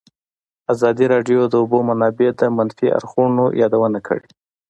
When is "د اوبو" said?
1.51-1.77